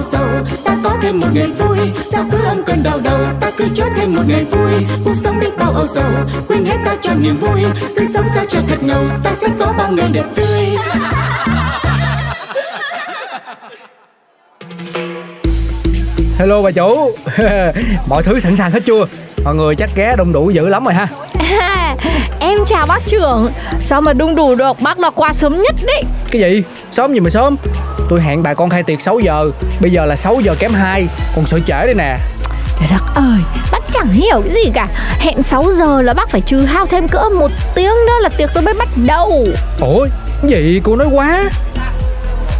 [0.00, 1.78] âu sầu ta có thêm một ngày vui,
[2.12, 3.18] sao cứ âm cơn đau đầu?
[3.40, 4.72] Ta cứ cho thêm một ngày vui,
[5.04, 6.12] cuộc sống đi bao âu sầu.
[6.48, 7.60] Quên hết ta cho niềm vui,
[7.96, 9.04] cứ sống sao cho thật ngầu.
[9.24, 10.66] Ta sẽ có bao ngày đẹp tươi.
[16.38, 17.10] Hello bà chủ.
[18.08, 19.06] Mọi thứ sẵn sàng hết chưa?
[19.44, 21.06] Mọi người chắc ghé đông đủ dữ lắm rồi ha.
[21.58, 21.96] À,
[22.40, 23.52] em chào bác trưởng.
[23.84, 24.80] Sao mà đung đủ được?
[24.80, 26.02] Bác là qua sớm nhất đấy.
[26.30, 26.62] Cái gì?
[26.92, 27.56] Sớm gì mà sớm?
[28.08, 29.50] Tôi hẹn bà con khai tiệc 6 giờ.
[29.80, 32.16] Bây giờ là 6 giờ kém 2 Còn sợ trễ đây nè.
[32.80, 33.38] Trời đất ơi
[33.72, 34.88] Bác chẳng hiểu cái gì cả.
[35.18, 38.50] Hẹn 6 giờ là bác phải trừ hao thêm cỡ một tiếng nữa là tiệc
[38.54, 39.46] tôi mới bắt đầu.
[39.80, 40.06] Ủa
[40.42, 40.80] gì?
[40.84, 41.50] Cô nói quá.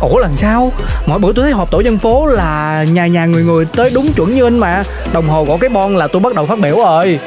[0.00, 0.72] Ủa lần sao
[1.06, 4.12] Mỗi bữa tôi thấy họp tổ dân phố là Nhà nhà người người tới đúng
[4.12, 4.82] chuẩn như anh mà.
[5.12, 7.18] Đồng hồ gõ cái bon là tôi bắt đầu phát biểu rồi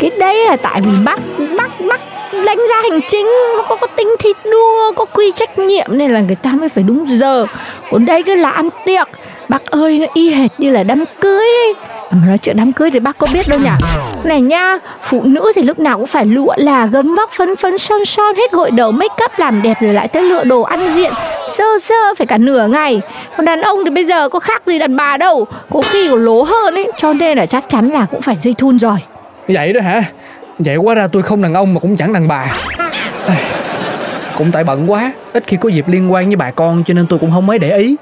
[0.00, 1.20] cái đấy là tại vì bác
[1.56, 2.00] Bác Bác
[2.32, 6.10] đánh giá hành chính nó có có tinh thi đua, có quy trách nhiệm nên
[6.10, 7.46] là người ta mới phải đúng giờ.
[7.90, 9.08] Còn đây cứ là ăn tiệc,
[9.48, 11.74] bác ơi, nó y hệt như là đám cưới ấy.
[12.10, 13.70] À, mà nói chuyện đám cưới thì bác có biết đâu nhỉ?
[14.24, 17.78] Này nha, phụ nữ thì lúc nào cũng phải lụa là, gấm vóc phấn phấn,
[17.78, 20.94] son son, hết gội đầu, make up làm đẹp rồi lại tới lựa đồ ăn
[20.94, 21.12] diện.
[21.56, 23.00] Sơ sơ, phải cả nửa ngày.
[23.36, 26.24] Còn đàn ông thì bây giờ có khác gì đàn bà đâu, có khi còn
[26.24, 26.90] lố hơn ấy.
[26.96, 28.98] Cho nên là chắc chắn là cũng phải dây thun rồi.
[29.48, 30.02] Vậy đó hả?
[30.58, 32.56] Vậy quá ra tôi không đàn ông mà cũng chẳng đàn bà.
[34.36, 35.12] Cũng tại bận quá.
[35.32, 37.58] Ít khi có dịp liên quan với bà con Cho nên tôi cũng không mấy
[37.58, 37.96] để ý.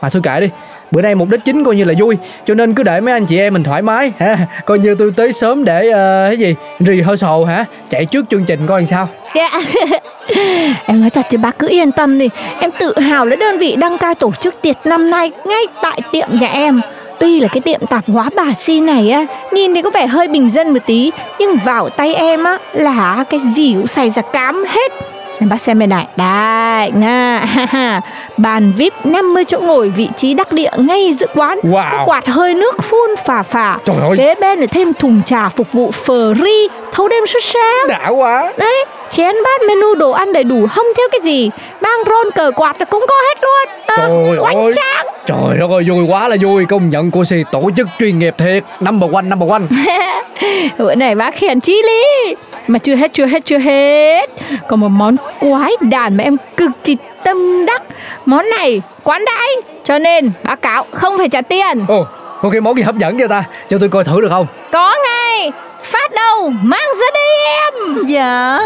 [0.00, 0.48] Mà thôi kệ đi.
[0.90, 2.16] Bữa nay mục đích chính coi như là vui
[2.46, 4.38] Cho nên cứ để mấy anh chị em mình thoải mái ha.
[4.64, 5.94] Coi như tôi tới sớm để uh,
[6.28, 6.54] cái gì?
[6.80, 7.64] Rehearsal hả?
[7.90, 9.08] Chạy trước chương trình coi làm sao.
[9.34, 9.48] Dạ.
[10.86, 12.28] Em nói thật chứ bác cứ yên tâm đi.
[12.60, 16.00] Em tự hào là đơn vị đăng cai tổ chức tiệc năm nay Ngay tại
[16.12, 16.80] tiệm nhà em.
[17.22, 20.28] Tuy là cái tiệm tạp hóa bà Si này á Nhìn thì có vẻ hơi
[20.28, 24.22] bình dân một tí Nhưng vào tay em á Là cái gì cũng xài ra
[24.22, 24.92] cám hết.
[25.40, 26.06] Em bác xem bên này.
[26.16, 27.44] Đây nha.
[28.36, 31.58] Bàn VIP 50 chỗ ngồi vị trí đắc địa ngay giữa quán.
[31.62, 31.90] Wow.
[31.92, 34.16] Có quạt hơi nước phun phà phà Trời ơi.
[34.16, 37.88] Kế bên là thêm thùng trà phục vụ free Thâu đêm suốt sáng.
[37.88, 38.52] Đã quá.
[38.56, 41.50] Đấy, chén bát menu đồ ăn đầy đủ không thiếu cái gì?
[41.80, 43.68] Bang rôn cờ quạt là cũng có hết luôn.
[43.86, 44.72] À, Trời Oánh ơi.
[44.76, 46.64] tráng Trời đất ơi vui quá là vui.
[46.64, 48.64] Công nhận cô Si tổ chức chuyên nghiệp thiệt.
[48.80, 49.62] Number one number one.
[50.78, 52.34] Bữa này bác khen chí lý
[52.68, 54.30] Mà chưa hết chưa hết chưa hết.
[54.68, 57.82] Còn một món quái đản mà em cực kỳ tâm đắc.
[58.26, 59.48] Món này quán đãi
[59.84, 61.78] Cho nên báo cáo không phải trả tiền.
[61.88, 62.06] Ồ
[62.42, 63.44] có cái món gì hấp dẫn cho ta?
[63.70, 64.46] Cho tôi coi thử được không?
[64.72, 65.52] Có ngay.
[65.82, 68.04] Phát đâu mang ra đây em.
[68.06, 68.58] Dạ.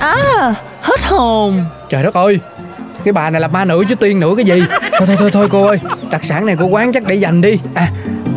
[0.00, 1.64] À hết hồn.
[1.88, 2.40] Trời đất ơi
[3.04, 4.62] Cái bà này là ma nữ chứ tiên nữ cái gì?
[4.98, 5.78] Thôi thôi thôi thôi cô ơi.
[6.10, 7.58] Đặc sản này của quán chắc để dành đi.
[7.74, 7.88] À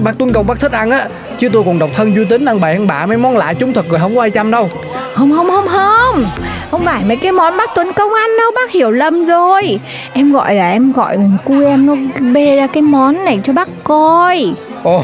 [0.03, 1.07] bác Tuấn Công bác thích ăn á.
[1.39, 3.73] Chứ tôi còn độc thân vui tính ăn bậy ăn bạ mấy món lạ chúng
[3.73, 4.69] thật rồi không có ai chăm đâu.
[5.13, 6.25] Không không không không.
[6.71, 8.51] Không phải mấy cái món bác Tuấn Công ăn đâu.
[8.55, 9.79] Bác hiểu lầm rồi.
[10.13, 11.95] Em gọi là em gọi cu em nó
[12.33, 14.53] bê ra cái món này cho bác coi.
[14.83, 15.03] Ồ,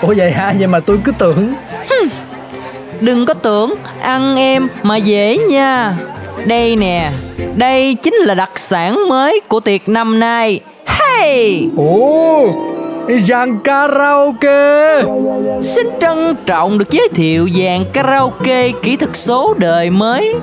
[0.00, 0.54] ủa vậy hả?
[0.58, 1.54] Vậy mà tôi cứ tưởng.
[3.00, 3.74] Đừng có tưởng.
[4.00, 5.94] Ăn em mà dễ nha
[6.46, 7.10] Đây nè
[7.56, 10.60] Đây chính là đặc sản mới của tiệc năm nay.
[10.86, 11.68] Hey!
[11.76, 12.48] Ồ,
[13.28, 15.02] dàn karaoke.
[15.60, 20.34] Xin trân trọng được giới thiệu dàn karaoke kỹ thuật số đời mới.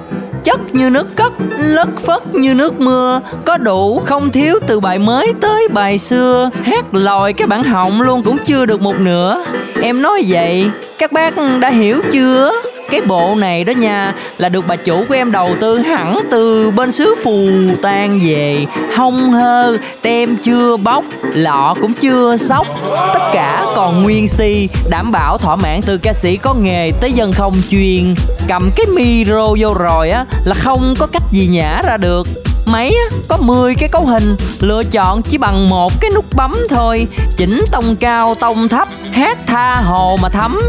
[0.43, 4.99] Chất như nước cất, lất phất như nước mưa Có đủ không thiếu từ bài
[4.99, 6.49] mới tới bài xưa.
[6.63, 9.43] Hát lòi cái bản họng luôn cũng chưa được một nửa.
[9.81, 10.65] Em nói vậy,
[10.97, 12.51] các bác đã hiểu chưa?
[12.91, 16.71] Cái bộ này đó nha Là được bà chủ của em đầu tư hẳn từ
[16.71, 17.49] bên xứ phù
[17.81, 18.65] tan về.
[18.95, 21.03] Hông hơ, tem chưa bóc,
[21.33, 22.67] lọ cũng chưa sóc
[23.13, 27.11] Tất cả còn nguyên si Đảm bảo thỏa mãn từ ca sĩ có nghề tới
[27.13, 28.15] dân không chuyên.
[28.47, 32.27] Cầm cái micro vô rồi á Là không có cách gì nhả ra được.
[32.71, 36.55] Máy á, có 10 cái cấu hình Lựa chọn chỉ bằng một cái nút bấm
[36.69, 37.07] thôi.
[37.37, 40.59] Chỉnh tông cao tông thấp Hát tha hồ mà thấm.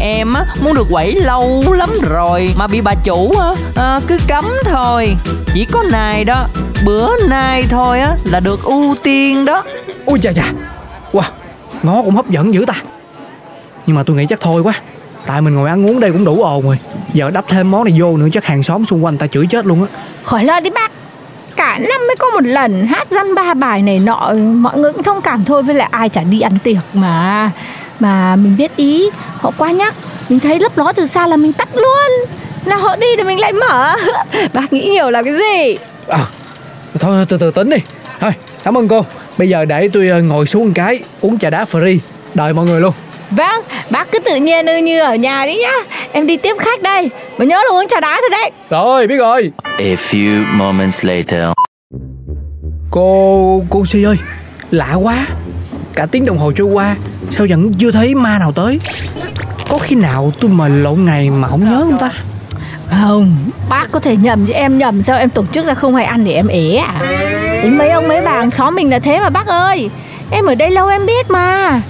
[0.00, 4.18] Em á, muốn được quẩy lâu lắm rồi Mà bị bà chủ á, à, cứ
[4.28, 5.16] cấm thôi.
[5.54, 6.46] Chỉ có này đó
[6.84, 9.62] Bữa nay thôi á là được ưu tiên đó.
[10.06, 10.52] Ôi chà chà
[11.12, 11.30] Wow,
[11.82, 12.74] ngó cũng hấp dẫn dữ ta.
[13.86, 14.72] Nhưng mà tôi nghĩ chắc thôi quá
[15.26, 16.78] Tại mình ngồi ăn uống đây cũng đủ ồn rồi.
[17.12, 19.66] Giờ đắp thêm món này vô nữa chắc hàng xóm xung quanh ta chửi chết
[19.66, 19.98] luôn á.
[20.22, 20.92] Khỏi lo đi bác
[21.56, 24.32] Cả năm mới có một lần hát dăm ba bài này nọ.
[24.54, 27.50] Mọi người cũng thông cảm thôi Với lại ai chả đi ăn tiệc mà
[28.00, 29.10] Mà mình biết ý.
[29.40, 29.94] Họ qua nhắc.
[30.28, 32.26] Mình thấy lấp ló từ xa là mình tắt luôn.
[32.64, 33.94] Nào họ đi thì mình lại mở.
[34.54, 35.76] Bác nghĩ nhiều là cái gì?
[36.08, 36.26] À,
[37.00, 37.76] Thôi từ từ tính đi.
[38.20, 38.30] Thôi
[38.62, 39.04] cảm ơn cô.
[39.38, 41.98] Bây giờ để tôi ờ, ngồi xuống một cái Uống trà đá free.
[42.34, 42.92] Đợi mọi người luôn.
[43.30, 45.72] Vâng, bác cứ tự nhiên như, như ở nhà đi nhá.
[46.12, 47.10] Em đi tiếp khách đây.
[47.38, 48.50] Mà nhớ là uống trà đá thôi đấy.
[48.70, 49.52] Rồi biết rồi.
[49.78, 51.44] A few moments later.
[52.90, 53.62] Cô...
[53.70, 54.16] cô Si ơi
[54.70, 55.26] Lạ quá.
[55.94, 56.96] Cả tiếng đồng hồ trôi qua
[57.30, 58.80] Sao vẫn chưa thấy ma nào tới?
[59.68, 62.10] Có khi nào tôi mời lộn ngày mà không nhớ không ta?
[62.90, 63.36] Không,
[63.68, 65.02] bác có thể nhầm chứ em nhầm.
[65.02, 66.94] Sao em tổ chức ra không hay ăn để em ế à?
[67.62, 69.90] Tính mấy ông mấy bà hàng xóm mình là thế mà bác ơi.
[70.30, 71.80] Em ở đây lâu em biết mà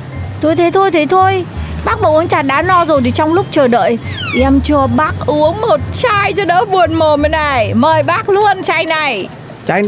[0.43, 1.45] Thôi thế thôi thế thôi.
[1.85, 3.99] Bác mà uống trà đá no rồi thì trong lúc chờ đợi
[4.41, 7.75] Em cho bác uống một chai cho đỡ buồn mồm này này.
[7.75, 9.29] Mời bác luôn chai này.
[9.67, 9.83] Chai,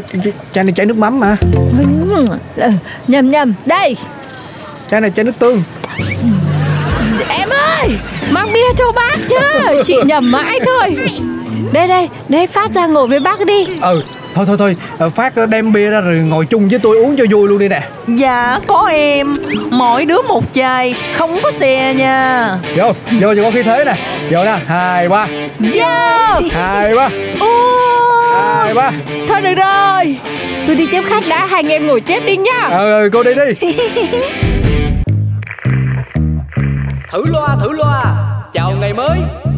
[0.54, 1.36] chai này chai nước mắm mà.
[2.56, 2.70] Ừ,
[3.08, 3.96] Nhầm nhầm, đây.
[4.90, 5.62] Chai này chai nước tương.
[7.28, 7.98] Em ơi,
[8.30, 9.82] mang bia cho bác nhá.
[9.86, 10.96] Chị nhầm mãi thôi.
[11.72, 13.66] Đây đây, đây phát ra ngồi với bác đi.
[13.82, 14.02] Ừ
[14.38, 14.76] Thôi thôi thôi.
[14.98, 17.68] Ờ, Phát đem bia ra rồi ngồi chung với tôi uống cho vui luôn đi
[17.68, 17.80] nè.
[18.06, 19.34] Dạ có em.
[19.70, 20.94] Mỗi đứa một chai.
[21.16, 22.48] Không có xe nha.
[22.76, 23.94] Vô Vô cho có khí thế nè.
[24.30, 24.58] Vô nè.
[24.66, 25.26] Hai ba.
[25.58, 25.84] Vô
[26.52, 27.08] Hai ba.
[27.40, 27.48] Ui,
[28.34, 28.92] Hai ba.
[29.28, 30.16] Thôi được rồi.
[30.66, 33.22] Tôi đi tiếp khách đã, hai anh em ngồi tiếp đi nhá Ờ ừ, cô
[33.22, 33.70] đi đi.
[37.12, 38.14] Thử loa thử loa.
[38.52, 39.18] Chào ngày mới